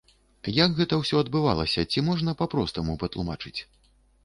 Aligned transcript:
Як 0.65 0.71
гэта 0.79 0.97
ўсё 1.01 1.19
адбывалася, 1.25 1.85
ці 1.95 2.05
можна 2.09 2.35
па-простаму 2.41 2.99
патлумачыць? 3.07 3.57